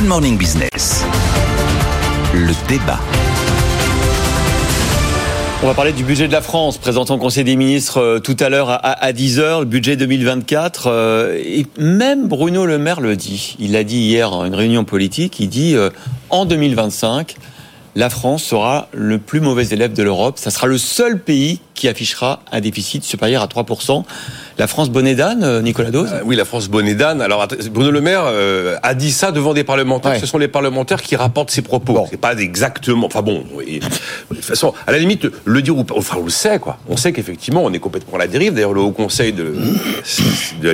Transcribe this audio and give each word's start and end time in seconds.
Good 0.00 0.08
Morning 0.08 0.38
Business. 0.38 1.04
Le 2.32 2.54
débat. 2.68 2.98
On 5.62 5.66
va 5.66 5.74
parler 5.74 5.92
du 5.92 6.04
budget 6.04 6.26
de 6.26 6.32
la 6.32 6.40
France, 6.40 6.78
présenté 6.78 7.12
au 7.12 7.18
Conseil 7.18 7.44
des 7.44 7.54
ministres 7.54 7.98
euh, 7.98 8.18
tout 8.18 8.36
à 8.40 8.48
l'heure 8.48 8.70
à, 8.70 9.12
10h, 9.12 9.60
le 9.60 9.64
budget 9.66 9.96
2024. 9.96 10.86
Euh, 10.86 11.38
et 11.44 11.66
même 11.78 12.28
Bruno 12.28 12.64
Le 12.64 12.78
Maire 12.78 13.02
le 13.02 13.14
dit. 13.14 13.56
Il 13.58 13.72
l'a 13.72 13.84
dit 13.84 13.98
hier 13.98 14.32
à 14.32 14.46
une 14.46 14.54
réunion 14.54 14.84
politique. 14.84 15.38
Il 15.38 15.50
dit 15.50 15.76
euh, 15.76 15.90
en 16.30 16.46
2025, 16.46 17.36
la 17.94 18.08
France 18.08 18.42
sera 18.42 18.88
le 18.94 19.18
plus 19.18 19.40
mauvais 19.40 19.66
élève 19.66 19.92
de 19.92 20.02
l'Europe. 20.02 20.38
Ça 20.38 20.50
sera 20.50 20.66
le 20.66 20.78
seul 20.78 21.20
pays 21.20 21.60
qui 21.80 21.88
affichera 21.88 22.40
un 22.52 22.60
déficit 22.60 23.04
supérieur 23.04 23.42
à 23.42 23.46
3%. 23.46 24.04
La 24.58 24.66
France 24.66 24.90
bonnet 24.90 25.14
d'âne, 25.14 25.42
euh, 25.42 25.62
Nicolas 25.62 25.90
Dose 25.90 26.10
euh, 26.12 26.20
Oui, 26.26 26.36
la 26.36 26.44
France 26.44 26.68
bonnet 26.68 26.94
d'âne. 26.94 27.22
Alors, 27.22 27.48
Bruno 27.70 27.90
Le 27.90 28.02
Maire 28.02 28.24
euh, 28.26 28.76
a 28.82 28.92
dit 28.92 29.10
ça 29.10 29.32
devant 29.32 29.54
des 29.54 29.64
parlementaires. 29.64 30.20
Ce 30.20 30.26
sont 30.26 30.36
les 30.36 30.48
parlementaires 30.48 31.00
qui 31.00 31.16
rapportent 31.16 31.50
ses 31.50 31.62
propos. 31.62 32.06
C'est 32.10 32.20
pas 32.20 32.34
exactement... 32.34 33.06
Enfin 33.06 33.22
bon, 33.22 33.46
de 33.56 34.34
toute 34.34 34.44
façon, 34.44 34.74
à 34.86 34.92
la 34.92 34.98
limite, 34.98 35.26
le 35.46 35.62
dire 35.62 35.78
ou 35.78 35.84
pas... 35.84 35.94
Enfin, 35.96 36.18
on 36.20 36.24
le 36.24 36.30
sait, 36.30 36.58
quoi. 36.58 36.76
On 36.86 36.98
sait 36.98 37.14
qu'effectivement, 37.14 37.62
on 37.64 37.72
est 37.72 37.78
complètement 37.78 38.16
à 38.16 38.18
la 38.18 38.26
dérive. 38.26 38.52
D'ailleurs, 38.52 38.74
le 38.74 38.82
Haut 38.82 38.90
Conseil 38.90 39.32
de, 39.32 39.56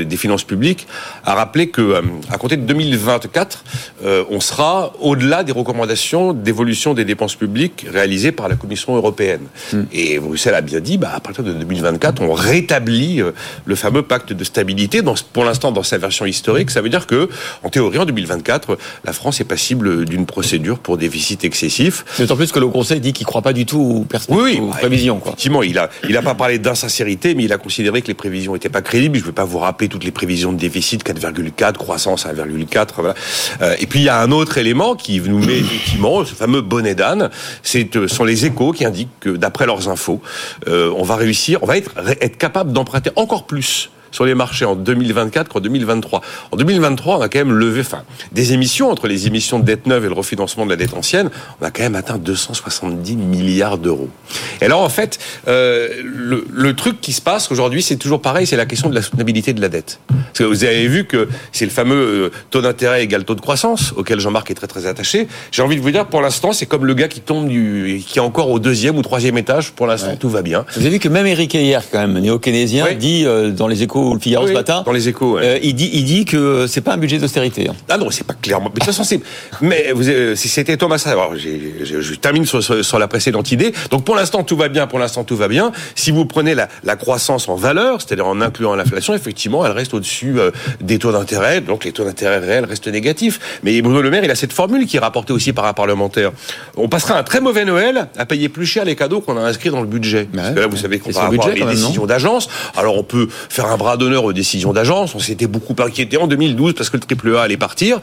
des 0.03 0.17
finances 0.17 0.43
publiques 0.43 0.89
a 1.25 1.35
rappelé 1.35 1.69
que 1.69 2.03
à 2.33 2.39
compter 2.39 2.57
de 2.57 2.63
2024, 2.63 3.65
on 4.05 4.41
sera 4.41 4.93
au-delà 5.01 5.45
des 5.45 5.53
recommandations 5.53 6.33
d'évolution 6.33 6.93
des 6.93 7.05
dépenses 7.05 7.37
publiques 7.37 7.87
réalisées 7.93 8.33
par 8.33 8.49
la 8.49 8.57
Commission 8.57 8.97
européenne. 8.97 9.43
Hmm. 9.73 9.85
Et 9.93 10.19
Bruxelles 10.19 10.57
a 10.57 10.61
bien 10.61 10.81
dit 10.81 10.96
bah, 10.99 11.13
à 11.15 11.21
partir 11.21 11.45
de 11.45 11.53
2024, 11.53 12.23
on 12.23 12.33
rétablit 12.33 13.21
euh, 13.21 13.33
le 13.65 13.75
fameux 13.75 14.03
pacte 14.03 14.33
de 14.33 14.45
stabilité. 14.45 15.03
pour 15.33 15.45
l'instant, 15.45 15.73
dans 15.73 15.83
sa 15.83 15.99
version 15.99 16.27
historique, 16.27 16.71
ça 16.71 16.81
veut 16.81 16.89
dire 16.89 17.07
que, 17.07 17.29
en 17.63 17.69
théorie, 17.69 17.99
en 17.99 18.05
2024, 18.05 18.79
la 19.05 19.13
France 19.13 19.41
est 19.41 19.45
passible 19.45 20.05
d'une 20.05 20.27
procédure 20.27 20.79
pour 20.79 20.97
déficit 20.97 21.45
excessif. 21.45 22.05
D'autant 22.19 22.37
plus 22.37 22.53
que 22.53 22.59
le 22.59 22.69
Conseil 22.69 23.01
dit 23.01 23.13
qu'il 23.13 23.25
ne 23.25 23.29
croit 23.29 23.43
pas 23.43 23.53
du 23.53 23.67
tout 23.67 23.81
aux, 23.81 24.05
perspectives, 24.05 24.63
aux 24.63 24.71
prévisions. 24.71 25.19
Quoi. 25.19 25.33
Effectivement, 25.33 25.63
il 25.63 25.75
n'a 25.75 25.89
il 26.09 26.17
a 26.17 26.23
pas 26.23 26.35
parlé 26.35 26.59
d'insincérité, 26.59 27.35
mais 27.35 27.45
il 27.45 27.53
a 27.53 27.59
considéré 27.59 28.03
que 28.03 28.09
les 28.09 28.15
prévisions 28.15 28.53
n'étaient 28.55 28.69
pas 28.69 28.83
crédibles. 28.83 29.17
Je 29.17 29.23
ne 29.23 29.27
vais 29.27 29.33
pas 29.33 29.45
vous 29.45 29.59
rappeler 29.59 29.89
toutes 29.89 30.05
les 30.05 30.11
prévisions 30.11 30.53
de 30.53 30.59
déficit, 30.59 31.05
4,4, 31.05 31.75
croissance 31.75 32.27
1,4. 32.27 32.89
Voilà. 32.97 33.15
Euh, 33.63 33.77
et 33.79 33.87
puis, 33.87 34.01
il 34.01 34.05
y 34.05 34.09
a 34.09 34.21
un 34.21 34.31
autre 34.33 34.59
élément 34.59 34.95
qui 34.95 35.21
nous 35.21 35.39
met 35.39 35.59
effectivement, 35.59 36.25
ce 36.25 36.35
fameux 36.35 36.61
bonnet 36.61 36.95
d'âne, 36.95 37.31
ce 37.63 37.79
euh, 37.97 38.09
sont 38.09 38.25
les 38.25 38.47
échos 38.47 38.73
qui 38.73 38.85
indiquent 38.85 39.21
que, 39.21 39.31
d'après 39.31 39.67
leurs 39.67 39.89
infos, 39.89 40.21
euh, 40.69 40.86
on 40.91 41.03
va 41.03 41.17
réussir, 41.17 41.63
on 41.63 41.67
va 41.67 41.77
être, 41.77 41.93
être 42.21 42.39
capable 42.39 42.73
d'emprunter 42.73 43.11
encore 43.17 43.47
plus 43.47 43.91
sur 44.17 44.25
les 44.25 44.35
marchés 44.35 44.65
en 44.65 44.77
2024 44.77 45.49
qu'en 45.51 45.61
2023. 45.61 46.23
En 46.51 46.57
2023, 46.57 47.19
on 47.19 47.21
a 47.21 47.29
quand 47.29 47.39
même 47.39 47.53
levé, 47.53 47.83
enfin, 47.83 48.03
des 48.33 48.55
émissions 48.55 48.91
entre 48.91 49.09
les 49.09 49.27
émissions 49.27 49.59
de 49.59 49.65
dette 49.65 49.87
neuve 49.87 50.07
et 50.07 50.09
le 50.09 50.15
refinancement 50.15 50.65
de 50.65 50.71
la 50.71 50.77
dette 50.77 50.95
ancienne, 50.95 51.29
on 51.61 51.67
a 51.67 51.71
quand 51.71 51.83
même 51.83 51.95
atteint 51.95 52.17
270 52.17 53.15
milliards 53.15 53.77
d'euros. 53.77 54.09
Et 54.63 54.65
alors, 54.65 54.81
en 54.81 54.89
fait, 54.89 55.19
euh, 55.49 55.89
le, 56.03 56.47
le, 56.51 56.75
truc 56.75 57.03
qui 57.03 57.13
se 57.13 57.21
passe 57.21 57.51
aujourd'hui, 57.53 57.83
c'est 57.83 57.97
toujours 57.97 58.23
pareil, 58.23 58.47
c'est 58.47 58.57
la 58.57 58.65
question 58.65 58.89
de 58.89 58.95
la 58.95 59.03
soutenabilité 59.03 59.53
de 59.53 59.61
la 59.61 59.69
dette. 59.69 60.01
Parce 60.09 60.39
que 60.39 60.45
vous 60.45 60.65
avez 60.65 60.89
vu 60.89 61.05
que 61.05 61.29
c'est 61.53 61.67
le 61.67 61.71
fameux 61.71 61.95
euh, 61.95 62.31
taux 62.51 62.63
d'intérêt 62.63 63.05
égal 63.05 63.25
taux 63.25 63.35
de 63.35 63.43
croissance, 63.43 63.93
auquel 63.97 64.19
Jean-Marc 64.19 64.51
est 64.51 64.55
très 64.55 64.67
très 64.67 64.87
attaché. 64.87 65.29
J'ai 65.53 65.61
envie 65.61 65.77
de 65.77 65.83
vous 65.83 65.91
dire, 65.91 66.07
pour 66.07 66.23
l'instant, 66.23 66.53
c'est 66.53 66.67
comme 66.67 66.87
le 66.87 66.95
gars 66.95 67.09
qui 67.09 67.21
tombe 67.21 67.49
du, 67.49 68.03
qui 68.07 68.19
est 68.19 68.23
encore 68.23 68.51
au 68.51 68.61
deuxième 68.61 68.97
ou 68.97 69.03
troisième 69.03 69.37
étage. 69.37 69.73
Pour 69.73 69.87
l'instant, 69.87 70.17
tout 70.17 70.31
va 70.31 70.41
bien. 70.41 70.65
Vous 70.75 70.81
avez 70.81 70.91
vu 70.91 70.99
que 71.01 71.11
même 71.11 71.27
Eric 71.27 71.53
hier, 71.53 71.83
quand 71.93 72.01
même, 72.01 72.19
néo-keynésien, 72.19 72.87
dit 72.95 73.25
euh, 73.27 73.51
dans 73.51 73.69
les 73.69 73.83
échos 73.83 74.06
le 74.15 74.21
Figaro 74.21 74.47
ce 74.47 74.53
matin. 74.53 74.83
Dans 74.85 74.93
les 74.93 75.09
échos, 75.09 75.39
euh, 75.39 75.59
il, 75.63 75.75
dit, 75.75 75.91
il 75.93 76.05
dit 76.05 76.25
que 76.25 76.67
c'est 76.67 76.81
pas 76.81 76.95
un 76.95 76.97
budget 76.97 77.19
d'austérité. 77.19 77.69
Hein. 77.69 77.75
Ah 77.89 77.99
non, 77.99 78.11
c'est 78.11 78.27
pas 78.27 78.35
clairement. 78.35 78.67
Mais 78.67 78.75
de 78.75 78.79
toute 78.81 78.87
façon, 78.87 79.05
c'est. 79.05 79.21
Mais 79.61 79.93
vous, 79.93 80.09
euh, 80.09 80.35
si 80.35 80.49
c'était 80.49 80.77
Thomas, 80.77 81.03
alors 81.07 81.35
je 81.37 82.15
termine 82.15 82.47
sur, 82.47 82.63
sur, 82.63 82.99
la 82.99 83.09
précédente 83.09 83.53
idée. 83.53 83.73
Donc 83.91 84.05
pour 84.05 84.17
l'instant, 84.17 84.43
tout 84.43 84.57
va 84.57 84.69
bien. 84.69 84.87
Pour 84.87 84.99
l'instant, 84.99 85.25
tout 85.25 85.37
va 85.37 85.49
bien. 85.49 85.73
Si 85.95 86.11
vous 86.11 86.25
prenez 86.27 86.55
la, 86.55 86.69
la 86.85 86.97
croissance 86.97 87.49
en 87.49 87.57
valeur, 87.57 88.01
c'est-à-dire 88.01 88.27
en 88.27 88.41
incluant 88.41 88.75
l'inflation, 88.75 89.15
effectivement, 89.15 89.65
elle 89.65 89.73
reste 89.73 89.95
au-dessus 89.95 90.39
euh, 90.39 90.51
des 90.81 90.99
taux 90.99 91.13
d'intérêt. 91.13 91.61
Donc 91.61 91.85
les 91.85 91.93
taux 91.93 92.05
d'intérêt 92.05 92.39
réels 92.39 92.65
restent 92.65 92.89
négatifs. 92.89 93.61
Mais 93.63 93.81
Bruno 93.83 94.03
Le 94.03 94.11
Maire, 94.11 94.25
il 94.25 94.31
a 94.31 94.35
cette 94.35 94.53
formule 94.53 94.87
qui 94.87 94.97
est 94.97 95.01
rapportée 95.01 95.33
aussi 95.33 95.53
par 95.53 95.65
un 95.67 95.73
parlementaire. 95.73 96.33
On 96.77 96.89
passera 96.89 97.19
un 97.19 97.23
très 97.23 97.41
mauvais 97.41 97.65
Noël 97.65 98.09
à 98.17 98.27
payer 98.27 98.49
plus 98.49 98.67
cher 98.67 98.85
les 98.85 98.97
cadeaux 98.97 99.21
qu'on 99.21 99.37
a 99.37 99.41
inscrits 99.41 99.71
dans 99.71 99.81
le 99.81 99.87
budget. 99.87 100.29
Parce 100.33 100.51
que 100.51 100.61
là, 100.61 100.67
vous 100.67 100.77
savez 100.77 100.99
qu'on 100.99 101.11
va 101.11 101.25
avoir 101.25 101.49
les 101.49 101.65
décisions 101.65 102.07
d'agence. 102.07 102.49
Alors 102.77 102.97
on 102.97 103.03
peut 103.03 103.29
faire 103.49 103.67
un 103.67 103.77
bras 103.77 103.96
d'honneur 103.97 104.25
aux 104.25 104.33
décisions 104.33 104.73
d'agence. 104.73 105.15
On 105.15 105.19
s'était 105.19 105.47
beaucoup 105.47 105.75
inquiété 105.83 106.17
en 106.17 106.27
2012 106.27 106.75
parce 106.75 106.91
que 106.91 106.97
le 106.97 107.03
triple 107.03 107.37
A 107.37 107.43
allait 107.43 107.57
partir. 107.57 108.01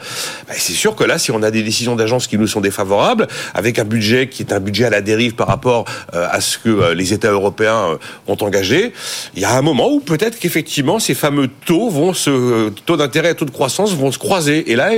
Ben, 0.48 0.54
c'est 0.56 0.72
sûr 0.72 0.94
que 0.94 1.04
là, 1.04 1.18
si 1.18 1.30
on 1.30 1.42
a 1.42 1.50
des 1.50 1.62
décisions 1.62 1.96
d'agence 1.96 2.26
qui 2.26 2.38
nous 2.38 2.46
sont 2.46 2.60
défavorables, 2.60 3.26
avec 3.54 3.78
un 3.78 3.84
budget 3.84 4.28
qui 4.28 4.42
est 4.42 4.52
un 4.52 4.60
budget 4.60 4.84
à 4.84 4.90
la 4.90 5.00
dérive 5.00 5.34
par 5.34 5.46
rapport 5.46 5.84
euh, 6.14 6.26
à 6.30 6.40
ce 6.40 6.58
que 6.58 6.68
euh, 6.68 6.94
les 6.94 7.12
États 7.12 7.30
européens 7.30 7.90
euh, 7.90 7.96
ont 8.26 8.36
engagé, 8.40 8.92
il 9.34 9.42
y 9.42 9.44
a 9.44 9.56
un 9.56 9.62
moment 9.62 9.90
où 9.90 10.00
peut-être 10.00 10.38
qu'effectivement 10.38 10.98
ces 10.98 11.14
fameux 11.14 11.48
taux 11.66 11.90
vont 11.90 12.12
se 12.12 12.70
taux 12.86 12.96
d'intérêt 12.96 13.32
et 13.32 13.34
taux 13.34 13.44
de 13.44 13.50
croissance 13.50 13.94
vont 13.94 14.12
se 14.12 14.18
croiser. 14.18 14.70
Et 14.70 14.76
là, 14.76 14.90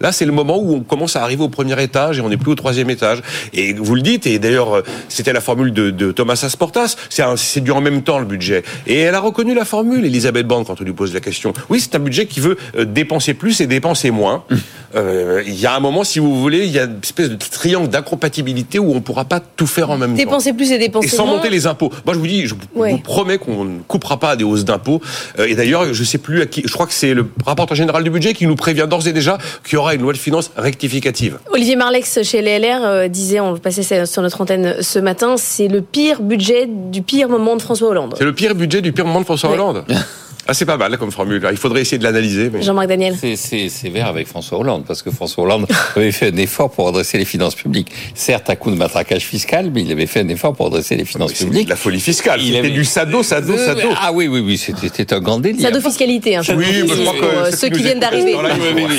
là, 0.00 0.12
c'est 0.12 0.26
le 0.26 0.32
moment 0.32 0.58
où 0.58 0.74
on 0.74 0.80
commence 0.80 1.16
à 1.16 1.22
arriver 1.22 1.42
au 1.42 1.48
premier 1.48 1.80
étage 1.82 2.18
et 2.18 2.20
on 2.20 2.28
n'est 2.28 2.36
plus 2.36 2.52
au 2.52 2.54
troisième 2.54 2.90
étage. 2.90 3.20
Et 3.52 3.72
vous 3.74 3.94
le 3.94 4.02
dites. 4.02 4.26
Et 4.26 4.38
d'ailleurs, 4.38 4.82
c'était 5.08 5.32
la 5.32 5.40
formule 5.40 5.72
de, 5.72 6.12
Thomas 6.12 6.40
Asportas. 6.42 6.96
C'est 7.08 7.60
du 7.60 7.70
en 7.70 7.80
même 7.80 8.02
temps 8.02 8.18
le 8.18 8.24
budget. 8.24 8.62
Et 8.86 8.98
elle 8.98 9.14
a 9.14 9.20
reconnu 9.20 9.54
la 9.54 9.64
formule, 9.64 10.04
Elisabeth 10.04 10.29
Borne, 10.30 10.64
quand 10.64 10.80
on 10.80 10.84
lui 10.84 10.92
pose 10.92 11.12
la 11.12 11.20
question. 11.20 11.52
Oui, 11.68 11.80
c'est 11.80 11.94
un 11.94 11.98
budget 11.98 12.26
qui 12.26 12.40
veut 12.40 12.56
euh, 12.76 12.84
dépenser 12.84 13.34
plus 13.34 13.60
et 13.60 13.66
dépenser 13.66 14.10
moins. 14.10 14.44
Hum. 14.50 14.58
Euh, 14.96 15.42
il 15.46 15.58
y 15.58 15.66
a 15.66 15.74
un 15.74 15.80
moment, 15.80 16.02
si 16.02 16.18
vous 16.18 16.40
voulez, 16.40 16.66
il 16.66 16.72
y 16.72 16.78
a 16.78 16.84
une 16.84 16.98
espèce 17.02 17.30
de 17.30 17.36
triangle 17.36 17.88
d'incompatibilité 17.88 18.78
où 18.78 18.90
on 18.90 18.96
ne 18.96 19.00
pourra 19.00 19.24
pas 19.24 19.40
tout 19.40 19.66
faire 19.66 19.90
en 19.90 19.98
même 19.98 20.10
temps. 20.10 20.16
Dépenser 20.16 20.52
plus 20.52 20.72
et 20.72 20.78
dépenser 20.78 21.06
moins. 21.06 21.12
Et 21.12 21.16
sans 21.16 21.26
monter 21.26 21.50
les 21.50 21.66
impôts. 21.66 21.90
Moi, 22.04 22.14
je 22.14 22.18
vous 22.18 22.26
dis, 22.26 22.46
je 22.46 22.54
vous 22.54 22.98
promets 22.98 23.38
qu'on 23.38 23.64
ne 23.64 23.80
coupera 23.80 24.18
pas 24.18 24.36
des 24.36 24.44
hausses 24.44 24.64
d'impôts. 24.64 25.00
Euh, 25.38 25.46
et 25.46 25.54
d'ailleurs, 25.54 25.92
je 25.92 26.00
ne 26.00 26.06
sais 26.06 26.18
plus 26.18 26.42
à 26.42 26.46
qui, 26.46 26.62
je 26.64 26.72
crois 26.72 26.86
que 26.86 26.92
c'est 26.92 27.14
le 27.14 27.28
rapporteur 27.46 27.76
général 27.76 28.02
du 28.02 28.10
budget 28.10 28.34
qui 28.34 28.46
nous 28.46 28.56
prévient 28.56 28.86
d'ores 28.88 29.06
et 29.06 29.12
déjà 29.12 29.38
qu'il 29.64 29.74
y 29.74 29.76
aura 29.76 29.94
une 29.94 30.02
loi 30.02 30.12
de 30.12 30.18
finances 30.18 30.50
rectificative. 30.56 31.38
Olivier 31.52 31.76
Marlex, 31.76 32.22
chez 32.22 32.42
les 32.42 32.58
LR, 32.58 33.08
disait, 33.08 33.40
on 33.40 33.56
passait 33.58 34.06
sur 34.06 34.22
notre 34.22 34.40
antenne 34.40 34.76
ce 34.80 34.98
matin, 34.98 35.36
c'est 35.36 35.68
le 35.68 35.82
pire 35.82 36.20
budget 36.20 36.66
du 36.66 37.02
pire 37.02 37.28
moment 37.28 37.56
de 37.56 37.62
François 37.62 37.88
Hollande. 37.88 38.14
C'est 38.18 38.24
le 38.24 38.34
pire 38.34 38.54
budget 38.54 38.80
du 38.82 38.92
pire 38.92 39.06
moment 39.06 39.20
de 39.20 39.24
François 39.24 39.50
Hollande 39.50 39.84
Ah, 40.46 40.54
c'est 40.54 40.64
pas 40.64 40.76
mal 40.76 40.96
comme 40.98 41.12
formule. 41.12 41.46
Il 41.50 41.56
faudrait 41.56 41.82
essayer 41.82 41.98
de 41.98 42.04
l'analyser. 42.04 42.50
Mais... 42.50 42.62
Jean-Marc 42.62 42.88
Daniel. 42.88 43.16
C'est 43.20 43.68
sévère 43.68 44.06
avec 44.06 44.26
François 44.26 44.58
Hollande, 44.58 44.84
parce 44.86 45.02
que 45.02 45.10
François 45.10 45.44
Hollande 45.44 45.66
avait 45.96 46.12
fait 46.12 46.32
un 46.32 46.36
effort 46.36 46.70
pour 46.70 46.86
redresser 46.86 47.18
les 47.18 47.24
finances 47.24 47.54
publiques. 47.54 47.90
Certes, 48.14 48.48
à 48.50 48.56
coup 48.56 48.70
de 48.70 48.76
matraquage 48.76 49.22
fiscal, 49.22 49.70
mais 49.72 49.82
il 49.82 49.92
avait 49.92 50.06
fait 50.06 50.20
un 50.20 50.28
effort 50.28 50.54
pour 50.54 50.66
redresser 50.66 50.96
les 50.96 51.04
finances 51.04 51.32
ah 51.34 51.44
publiques. 51.44 51.68
La 51.68 51.76
folie 51.76 52.00
fiscale. 52.00 52.42
Il 52.42 52.56
avait 52.56 52.70
du 52.70 52.84
sado, 52.84 53.22
sado, 53.22 53.52
euh, 53.52 53.66
sado. 53.66 53.88
Ah 54.00 54.12
oui, 54.12 54.28
oui, 54.28 54.40
oui, 54.40 54.58
c'était 54.58 55.12
un 55.12 55.20
grand 55.20 55.38
délire. 55.38 55.62
Sado 55.62 55.80
fiscalité. 55.80 56.36
Hein, 56.36 56.42
oui, 56.56 56.84
je 56.88 57.02
crois 57.02 57.14
que 57.14 57.24
euh, 57.24 57.50
ceux 57.52 57.68
qui 57.68 57.82
viennent 57.82 58.00
d'arriver. 58.00 58.34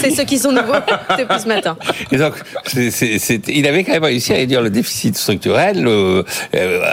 C'est 0.01 0.11
ceux 0.11 0.23
qui 0.23 0.37
sont 0.37 0.51
nouveaux 0.51 0.73
depuis 1.17 1.39
ce 1.39 1.47
matin. 1.47 1.77
Et 2.11 2.17
donc, 2.17 2.33
il 3.47 3.67
avait 3.67 3.83
quand 3.83 3.93
même 3.93 4.03
réussi 4.03 4.33
à 4.33 4.37
réduire 4.37 4.61
le 4.61 4.69
déficit 4.69 5.17
structurel 5.17 5.85
euh, 5.87 6.23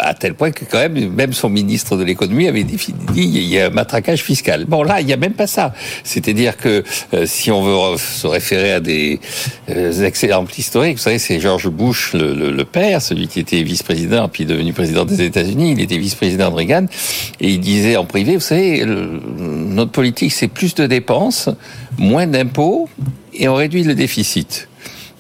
à 0.00 0.14
tel 0.14 0.34
point 0.34 0.50
que 0.50 0.64
quand 0.64 0.78
même, 0.78 1.10
même 1.12 1.32
son 1.32 1.48
ministre 1.48 1.96
de 1.96 2.04
l'économie 2.04 2.48
avait 2.48 2.64
dit 2.64 2.78
il 3.14 3.44
y 3.44 3.60
a 3.60 3.66
un 3.66 3.70
matraquage 3.70 4.22
fiscal. 4.22 4.37
Bon, 4.66 4.82
là, 4.82 5.00
il 5.00 5.06
n'y 5.06 5.12
a 5.12 5.16
même 5.16 5.32
pas 5.32 5.46
ça. 5.46 5.74
C'est-à-dire 6.04 6.56
que 6.56 6.82
euh, 7.14 7.26
si 7.26 7.50
on 7.50 7.62
veut 7.62 7.98
se 7.98 8.26
référer 8.26 8.72
à 8.72 8.80
des 8.80 9.20
euh, 9.70 10.04
exemples 10.04 10.52
historiques, 10.56 10.96
vous 10.96 11.02
savez, 11.02 11.18
c'est 11.18 11.40
George 11.40 11.68
Bush, 11.68 12.12
le, 12.14 12.64
père, 12.64 13.00
celui 13.02 13.28
qui 13.28 13.40
était 13.40 13.62
vice-président, 13.62 14.28
puis 14.28 14.44
devenu 14.44 14.72
président 14.72 15.04
des 15.04 15.22
États-Unis. 15.22 15.72
Il 15.72 15.80
était 15.80 15.98
vice-président 15.98 16.50
de 16.50 16.56
Reagan, 16.56 16.86
et 17.40 17.50
il 17.50 17.60
disait 17.60 17.96
en 17.96 18.04
privé, 18.04 18.34
vous 18.34 18.40
savez, 18.40 18.84
notre 18.86 19.92
politique, 19.92 20.32
c'est 20.32 20.48
plus 20.48 20.74
de 20.74 20.86
dépenses, 20.86 21.48
moins 21.98 22.26
d'impôts, 22.26 22.88
et 23.34 23.48
on 23.48 23.54
réduit 23.54 23.84
le 23.84 23.94
déficit 23.94 24.67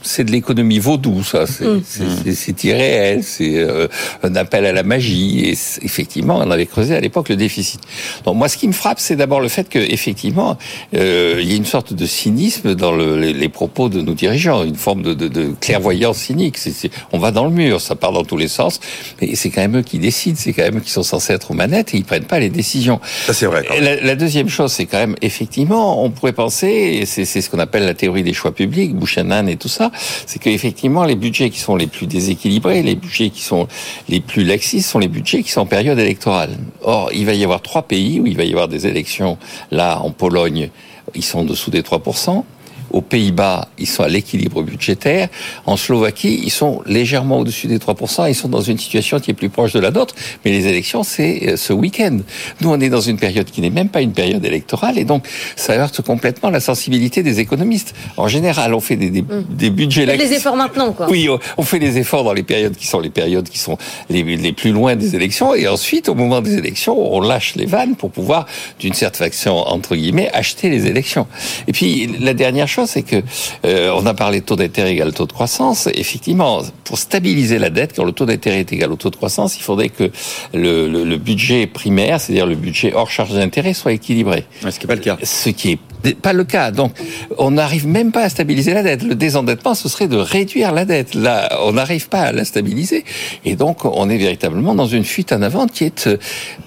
c'est 0.02 0.24
de 0.24 0.30
l'économie 0.30 0.78
vaudou, 0.78 1.22
ça. 1.24 1.46
C'est 1.46 1.64
mm. 1.64 2.54
irréel, 2.64 3.22
c'est 3.22 3.58
euh, 3.58 3.88
un 4.22 4.36
appel 4.36 4.64
à 4.64 4.72
la 4.72 4.82
magie. 4.82 5.40
Et 5.48 5.54
effectivement, 5.82 6.38
on 6.38 6.50
avait 6.50 6.66
creusé 6.66 6.94
à 6.94 7.00
l'époque 7.00 7.28
le 7.28 7.36
déficit. 7.36 7.80
Donc 8.24 8.36
moi, 8.36 8.48
ce 8.48 8.56
qui 8.56 8.68
me 8.68 8.72
frappe, 8.72 9.00
c'est 9.00 9.16
d'abord 9.16 9.40
le 9.40 9.48
fait 9.48 9.68
que 9.68 9.78
effectivement, 9.78 10.56
euh, 10.94 11.38
il 11.40 11.50
y 11.50 11.52
a 11.52 11.56
une 11.56 11.64
sorte 11.64 11.92
de 11.92 12.06
cynisme 12.06 12.74
dans 12.74 12.92
le, 12.92 13.16
les, 13.16 13.48
propos 13.48 13.88
de 13.88 14.00
nos 14.00 14.14
dirigeants, 14.14 14.64
une 14.64 14.76
forme 14.76 15.02
de, 15.02 15.14
de, 15.14 15.28
de 15.28 15.52
clairvoyance 15.60 16.18
cynique. 16.18 16.58
c'est 16.58 16.90
on 17.12 17.18
va 17.18 17.30
dans 17.30 17.44
le 17.44 17.50
mur, 17.50 17.80
ça 17.80 17.96
part 17.96 18.12
dans 18.12 18.24
tous 18.24 18.36
les 18.36 18.48
sens, 18.48 18.80
mais 19.20 19.34
c'est 19.34 19.50
quand 19.50 19.62
même 19.62 19.78
eux 19.78 19.82
qui 19.82 19.98
décident, 19.98 20.36
c'est 20.38 20.52
quand 20.52 20.62
même 20.62 20.78
eux 20.78 20.80
qui 20.80 20.90
sont 20.90 21.02
censés 21.02 21.32
être 21.32 21.50
aux 21.50 21.54
manettes 21.54 21.94
et 21.94 21.96
ils 21.96 22.04
prennent 22.04 22.24
pas 22.24 22.38
les 22.38 22.50
décisions. 22.50 23.00
Ça 23.26 23.32
c'est 23.32 23.46
vrai. 23.46 23.64
La, 23.80 24.00
la, 24.00 24.14
deuxième 24.14 24.48
chose, 24.48 24.72
c'est 24.72 24.86
quand 24.86 24.98
même 24.98 25.16
effectivement, 25.22 26.04
on 26.04 26.10
pourrait 26.10 26.32
penser, 26.32 27.04
c'est 27.06 27.24
ce 27.24 27.50
qu'on 27.50 27.58
appelle 27.58 27.84
la 27.84 27.94
théorie 27.94 28.22
des 28.22 28.32
choix 28.32 28.54
publics, 28.54 28.94
Buchanan 28.94 29.48
et 29.48 29.56
tout 29.56 29.68
ça 29.68 29.87
c'est 30.26 30.38
qu'effectivement, 30.38 31.04
les 31.04 31.16
budgets 31.16 31.50
qui 31.50 31.58
sont 31.58 31.76
les 31.76 31.86
plus 31.86 32.06
déséquilibrés, 32.06 32.82
les 32.82 32.94
budgets 32.94 33.30
qui 33.30 33.42
sont 33.42 33.68
les 34.08 34.20
plus 34.20 34.44
laxistes, 34.44 34.88
sont 34.88 34.98
les 34.98 35.08
budgets 35.08 35.42
qui 35.42 35.50
sont 35.50 35.62
en 35.62 35.66
période 35.66 35.98
électorale. 35.98 36.56
Or, 36.82 37.10
il 37.12 37.26
va 37.26 37.34
y 37.34 37.44
avoir 37.44 37.62
trois 37.62 37.82
pays 37.82 38.20
où 38.20 38.26
il 38.26 38.36
va 38.36 38.44
y 38.44 38.50
avoir 38.50 38.68
des 38.68 38.86
élections. 38.86 39.38
Là, 39.70 40.00
en 40.00 40.10
Pologne, 40.10 40.70
ils 41.14 41.24
sont 41.24 41.40
en 41.40 41.44
dessous 41.44 41.70
des 41.70 41.82
3%. 41.82 42.44
Aux 42.90 43.00
Pays-Bas, 43.00 43.68
ils 43.78 43.86
sont 43.86 44.02
à 44.02 44.08
l'équilibre 44.08 44.62
budgétaire. 44.62 45.28
En 45.66 45.76
Slovaquie, 45.76 46.40
ils 46.42 46.50
sont 46.50 46.82
légèrement 46.86 47.38
au-dessus 47.38 47.66
des 47.66 47.78
3%. 47.78 48.28
Ils 48.28 48.34
sont 48.34 48.48
dans 48.48 48.60
une 48.60 48.78
situation 48.78 49.20
qui 49.20 49.30
est 49.30 49.34
plus 49.34 49.48
proche 49.48 49.72
de 49.72 49.80
la 49.80 49.90
nôtre. 49.90 50.14
Mais 50.44 50.50
les 50.50 50.66
élections, 50.66 51.02
c'est 51.02 51.48
euh, 51.48 51.56
ce 51.56 51.72
week-end. 51.72 52.18
Nous, 52.60 52.70
on 52.70 52.80
est 52.80 52.88
dans 52.88 53.00
une 53.00 53.18
période 53.18 53.50
qui 53.50 53.60
n'est 53.60 53.70
même 53.70 53.88
pas 53.88 54.00
une 54.00 54.12
période 54.12 54.44
électorale. 54.44 54.98
Et 54.98 55.04
donc, 55.04 55.26
ça 55.56 55.74
heurte 55.74 56.02
complètement 56.02 56.50
la 56.50 56.60
sensibilité 56.60 57.22
des 57.22 57.40
économistes. 57.40 57.94
En 58.16 58.28
général, 58.28 58.74
on 58.74 58.80
fait 58.80 58.96
des, 58.96 59.10
des, 59.10 59.24
des 59.50 59.70
budgets... 59.70 60.06
Faites 60.06 60.20
les 60.20 60.32
efforts 60.32 60.56
maintenant, 60.56 60.92
quoi. 60.92 61.08
Oui, 61.10 61.28
on 61.56 61.62
fait 61.62 61.78
des 61.78 61.98
efforts 61.98 62.24
dans 62.24 62.32
les 62.32 62.42
périodes 62.42 62.76
qui 62.76 62.86
sont 62.86 63.00
les 63.00 63.10
périodes 63.10 63.48
qui 63.48 63.58
sont 63.58 63.78
les, 64.10 64.22
les 64.22 64.52
plus 64.52 64.72
loin 64.72 64.96
des 64.96 65.14
élections. 65.16 65.54
Et 65.54 65.68
ensuite, 65.68 66.08
au 66.08 66.14
moment 66.14 66.40
des 66.40 66.56
élections, 66.56 66.96
on 67.14 67.20
lâche 67.20 67.54
les 67.56 67.66
vannes 67.66 67.96
pour 67.96 68.10
pouvoir, 68.10 68.46
d'une 68.78 68.94
certaine 68.94 69.30
façon, 69.30 69.50
entre 69.50 69.96
guillemets, 69.96 70.30
acheter 70.32 70.68
les 70.70 70.86
élections. 70.86 71.26
Et 71.66 71.72
puis, 71.72 72.06
la 72.20 72.34
dernière 72.34 72.68
chose, 72.68 72.77
c'est 72.86 73.02
que 73.02 73.22
euh, 73.64 73.92
on 73.96 74.06
a 74.06 74.14
parlé 74.14 74.40
de 74.40 74.44
taux 74.44 74.56
d'intérêt 74.56 74.92
égal 74.92 75.12
taux 75.12 75.26
de 75.26 75.32
croissance. 75.32 75.88
Effectivement, 75.94 76.62
pour 76.84 76.98
stabiliser 76.98 77.58
la 77.58 77.70
dette, 77.70 77.94
quand 77.96 78.04
le 78.04 78.12
taux 78.12 78.26
d'intérêt 78.26 78.60
est 78.60 78.72
égal 78.72 78.92
au 78.92 78.96
taux 78.96 79.10
de 79.10 79.16
croissance, 79.16 79.56
il 79.56 79.62
faudrait 79.62 79.88
que 79.88 80.10
le, 80.54 80.88
le, 80.88 81.04
le 81.04 81.16
budget 81.16 81.66
primaire, 81.66 82.20
c'est-à-dire 82.20 82.46
le 82.46 82.54
budget 82.54 82.92
hors 82.94 83.10
charge 83.10 83.32
d'intérêt, 83.34 83.74
soit 83.74 83.92
équilibré. 83.92 84.44
Ouais, 84.62 84.70
ce 84.70 84.78
qui 84.78 84.86
n'est 84.86 84.88
pas 84.88 84.94
le 84.94 85.00
cas. 85.00 85.18
Ce 85.22 85.50
qui 85.50 85.72
est 85.72 85.78
pas 86.22 86.32
le 86.32 86.44
cas. 86.44 86.70
Donc, 86.70 86.92
on 87.38 87.50
n'arrive 87.52 87.86
même 87.86 88.12
pas 88.12 88.22
à 88.22 88.28
stabiliser 88.28 88.72
la 88.74 88.82
dette. 88.82 89.02
Le 89.02 89.14
désendettement, 89.14 89.74
ce 89.74 89.88
serait 89.88 90.08
de 90.08 90.16
réduire 90.16 90.72
la 90.72 90.84
dette. 90.84 91.14
Là, 91.14 91.48
on 91.64 91.72
n'arrive 91.72 92.08
pas 92.08 92.20
à 92.20 92.32
la 92.32 92.44
stabiliser. 92.44 93.04
Et 93.44 93.56
donc, 93.56 93.84
on 93.84 94.08
est 94.08 94.16
véritablement 94.18 94.74
dans 94.74 94.86
une 94.86 95.04
fuite 95.04 95.32
en 95.32 95.42
avant 95.42 95.66
qui 95.66 95.84
est 95.84 96.06
euh, 96.06 96.16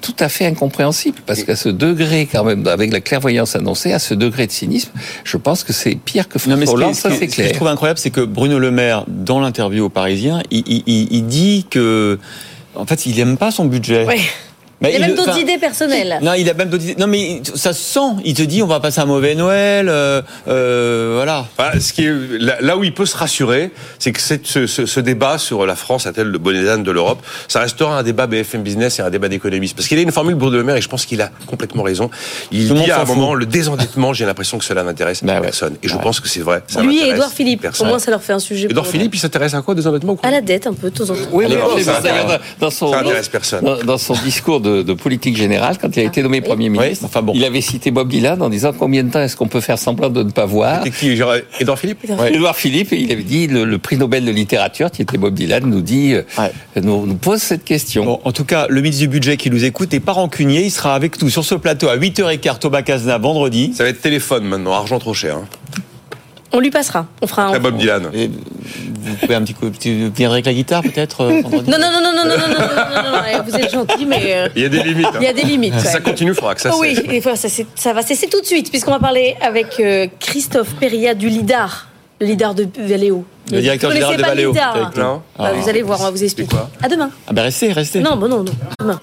tout 0.01 0.15
à 0.19 0.29
fait 0.29 0.45
incompréhensible. 0.45 1.19
Parce 1.25 1.43
qu'à 1.43 1.55
ce 1.55 1.69
degré, 1.69 2.27
quand 2.31 2.43
même, 2.43 2.67
avec 2.67 2.91
la 2.91 3.01
clairvoyance 3.01 3.55
annoncée, 3.55 3.93
à 3.93 3.99
ce 3.99 4.13
degré 4.13 4.47
de 4.47 4.51
cynisme, 4.51 4.91
je 5.23 5.37
pense 5.37 5.63
que 5.63 5.73
c'est 5.73 5.95
pire 5.95 6.27
que 6.27 6.37
Non, 6.49 6.57
mais 6.57 6.65
ce, 6.65 6.71
François 6.71 6.73
Hollande, 6.85 6.95
ça 6.95 7.09
ce 7.09 7.15
c'est 7.15 7.27
ce 7.29 7.35
que 7.35 7.41
je 7.43 7.47
clair. 7.47 7.51
trouve 7.55 7.67
incroyable, 7.67 7.99
c'est 7.99 8.09
que 8.11 8.21
Bruno 8.21 8.59
Le 8.59 8.71
Maire, 8.71 9.05
dans 9.07 9.39
l'interview 9.39 9.85
aux 9.85 9.89
Parisiens, 9.89 10.41
il, 10.51 10.63
il- 10.67 10.83
il- 10.87 11.07
il 11.11 11.25
dit 11.27 11.65
que, 11.69 12.19
en 12.75 12.85
fait, 12.85 13.05
il 13.05 13.19
aime 13.19 13.37
pas 13.37 13.51
son 13.51 13.65
budget. 13.65 14.05
Ouais. 14.05 14.19
Mais 14.81 14.93
Il 14.95 15.03
a 15.03 15.07
même 15.07 15.15
d'autres 15.15 15.37
idées 15.37 15.57
personnelles. 15.59 16.17
Non, 16.21 16.33
il 16.33 16.49
a 16.49 16.53
même 16.53 16.69
d'autres 16.69 16.83
idées. 16.83 16.95
Non, 16.99 17.07
mais 17.07 17.41
ça 17.55 17.71
se 17.73 17.81
sent. 17.81 17.99
Il 18.25 18.33
te 18.33 18.41
dit, 18.41 18.63
on 18.63 18.67
va 18.67 18.79
passer 18.79 18.99
un 18.99 19.05
mauvais 19.05 19.35
Noël. 19.35 19.89
euh, 19.89 20.21
euh, 20.47 21.11
voilà. 21.15 21.45
Ce 21.79 21.93
qui 21.93 22.05
est, 22.05 22.13
là, 22.39 22.55
là 22.61 22.77
où 22.77 22.83
il 22.83 22.93
peut 22.93 23.05
se 23.05 23.15
rassurer, 23.15 23.71
c'est 23.99 24.11
que 24.11 24.19
cette- 24.19 24.47
ce, 24.47 24.65
ce- 24.67 24.85
ce 24.85 24.99
débat 24.99 25.37
sur 25.37 25.65
la 25.65 25.75
France 25.75 26.07
a-t-elle 26.07 26.27
le 26.27 26.37
bonnet 26.39 26.63
d'âne 26.63 26.83
de 26.83 26.91
l'Europe, 26.91 27.19
ça 27.47 27.59
restera 27.59 27.97
un 27.97 28.03
débat 28.03 28.27
BFM 28.27 28.63
Business 28.63 28.99
et 28.99 29.01
un 29.03 29.09
débat 29.09 29.27
d'économistes. 29.29 29.75
Parce 29.75 29.87
qu'il 29.87 29.97
a 29.99 30.01
une 30.01 30.11
formule 30.11 30.35
Bruno 30.35 30.57
Le 30.57 30.63
Maire 30.63 30.77
et 30.77 30.81
je 30.81 30.89
pense 30.89 31.05
qu'il 31.05 31.21
a 31.21 31.29
complètement 31.45 31.83
raison. 31.83 32.09
Il 32.51 32.67
Tout 32.69 32.73
dit 32.75 32.89
à 32.91 33.01
un 33.01 33.05
moment, 33.05 33.33
le 33.35 33.45
désendettement, 33.45 34.13
j'ai 34.13 34.25
l'impression 34.25 34.57
que 34.57 34.65
cela 34.65 34.83
n'intéresse 34.83 35.23
Bah 35.23 35.35
ouais. 35.35 35.41
personne. 35.41 35.75
Et 35.83 35.87
je 35.87 35.95
Ouais. 35.95 36.01
pense 36.01 36.19
que 36.19 36.27
c'est 36.27 36.39
vrai. 36.41 36.63
ça 36.67 36.81
Lui 36.81 36.99
et 37.01 37.09
Édouard 37.09 37.31
Philippe. 37.31 37.61
personne. 37.61 37.85
Au 37.87 37.89
moins, 37.91 37.99
ça 37.99 38.09
leur 38.11 38.23
fait 38.23 38.33
un 38.33 38.39
sujet. 38.39 38.65
Édouard 38.65 38.85
pour- 38.85 38.91
Philippe, 38.91 39.13
il 39.15 39.19
s'intéresse 39.19 39.53
à 39.53 39.61
quoi, 39.61 39.75
désendettement 39.75 40.13
ou 40.13 40.15
quoi 40.15 40.27
À 40.27 40.31
la 40.31 40.41
dette, 40.41 40.65
un 40.67 40.73
peu, 40.73 40.89
de 40.89 40.97
temps 40.97 41.03
en 41.09 41.13
temps. 41.13 41.19
Oui, 41.31 41.45
mais 41.47 41.83
ça, 41.83 41.97
intéresse 41.99 43.27
personne. 43.29 43.63
dans, 43.63 43.77
dans 43.83 43.97
son 43.97 44.13
discours 44.15 44.59
de, 44.59 44.70
de 44.83 44.93
politique 44.93 45.37
générale, 45.37 45.77
quand 45.79 45.95
il 45.95 45.99
a 45.99 46.03
été 46.03 46.23
nommé 46.23 46.41
Premier 46.41 46.69
ministre, 46.69 47.03
Oui, 47.03 47.09
enfin 47.09 47.21
bon. 47.21 47.33
il 47.35 47.43
avait 47.45 47.61
cité 47.61 47.91
Bob 47.91 48.07
Dylan 48.09 48.41
en 48.41 48.49
disant 48.49 48.71
combien 48.77 49.03
de 49.03 49.11
temps 49.11 49.21
est-ce 49.21 49.35
qu'on 49.35 49.47
peut 49.47 49.61
faire 49.61 49.77
semblant 49.77 50.09
de 50.09 50.23
ne 50.23 50.31
pas 50.31 50.45
voir 50.45 50.83
C'était 50.83 50.95
qui 50.95 51.15
genre, 51.15 51.33
Édouard 51.59 51.77
Philippe 51.77 51.99
Ouais. 52.09 52.33
Édouard 52.33 52.55
Philippe, 52.55 52.91
il 52.93 53.11
avait 53.11 53.23
dit 53.23 53.47
le, 53.47 53.65
le 53.65 53.77
prix 53.77 53.97
Nobel 53.97 54.25
de 54.25 54.31
littérature, 54.31 54.89
qui 54.91 55.01
était 55.01 55.17
Bob 55.17 55.33
Dylan, 55.33 55.65
nous 55.65 55.81
dit, 55.81 56.13
euh, 56.13 56.23
Ouais. 56.37 56.51
nous, 56.81 57.05
nous 57.05 57.15
pose 57.15 57.41
cette 57.41 57.63
question. 57.63 58.05
Bon, 58.05 58.19
en 58.23 58.31
tout 58.31 58.45
cas, 58.45 58.65
le 58.69 58.81
ministre 58.81 59.01
du 59.01 59.07
budget 59.09 59.37
qui 59.37 59.49
nous 59.51 59.63
écoute 59.65 59.91
n'est 59.93 59.99
pas 59.99 60.13
rancunier. 60.13 60.63
Il 60.63 60.71
sera 60.71 60.95
avec 60.95 61.21
nous 61.21 61.29
sur 61.29 61.43
ce 61.45 61.55
plateau 61.55 61.87
à 61.89 61.97
8h15, 61.97 62.59
Thomas 62.59 62.81
Casna, 62.81 63.17
vendredi. 63.17 63.73
Ça 63.75 63.83
va 63.83 63.89
être 63.89 64.01
téléphone 64.01 64.43
maintenant, 64.45 64.73
argent 64.73 64.99
trop 64.99 65.13
cher. 65.13 65.37
Hein. 65.37 65.45
On 66.53 66.59
lui 66.59 66.69
passera. 66.69 67.07
On 67.21 67.27
fera 67.27 67.43
un. 67.47 67.59
Bob 67.59 67.77
Dylan. 67.77 68.09
Vous 69.03 69.15
pouvez 69.15 69.35
un 69.35 69.41
petit 69.41 69.53
coup, 69.53 69.65
vous 69.65 69.71
viendrez 70.15 70.35
avec 70.37 70.45
la 70.45 70.53
guitare 70.53 70.81
peut-être 70.83 71.21
euh, 71.21 71.41
Non, 71.41 71.49
non, 71.51 71.77
non, 71.79 72.01
non, 72.01 72.13
non, 72.15 72.25
non, 72.25 72.25
non, 72.25 72.37
non, 72.37 72.47
non, 72.47 73.03
non, 73.03 73.11
non, 73.11 73.37
non, 73.37 73.43
vous 73.45 73.55
êtes 73.55 73.71
gentil, 73.71 74.05
mais 74.05 74.21
euh, 74.35 74.47
Il 74.55 74.61
y 74.61 74.65
a 74.65 74.69
des 74.69 74.83
limites. 74.83 75.05
hein. 75.07 75.17
il 75.19 75.23
y 75.25 75.27
a 75.27 75.33
des 75.33 75.43
limites. 75.43 75.79
Si 75.79 75.87
ça 75.87 75.99
continue, 75.99 76.31
il 76.31 76.35
faudra 76.35 76.55
que 76.55 76.61
ça 76.61 76.71
Oh 76.73 76.77
oui, 76.81 76.95
cesse. 76.95 77.05
et 77.09 77.19
voilà, 77.19 77.37
ça, 77.37 77.93
va 77.93 78.01
cesser 78.01 78.27
tout 78.27 78.39
de 78.41 78.45
suite, 78.45 78.69
puisqu'on 78.69 78.91
va 78.91 78.99
parler 78.99 79.35
avec 79.41 79.79
euh, 79.79 80.07
Christophe 80.19 80.73
Perria 80.75 81.13
du 81.13 81.29
LIDAR, 81.29 81.87
le 82.19 82.27
LIDAR 82.27 82.53
de 82.55 82.67
Valeo. 82.77 83.25
Le 83.51 83.59
directeur 83.59 83.91
général 83.91 84.37
de. 84.37 84.51
Bah, 85.37 85.51
Vous 85.55 85.67
allez 85.67 85.81
voir, 85.81 85.99
on 86.01 86.03
va 86.05 86.11
vous 86.11 86.23
expliquer. 86.23 86.55
À 86.81 86.87
demain. 86.87 87.09
Ah 87.27 87.33
ben 87.33 87.41
restez, 87.41 87.73
restez. 87.73 87.99
Non, 87.99 88.15
bon, 88.15 88.27
non, 88.29 88.43
non. 88.43 88.51
Demain. 88.79 88.99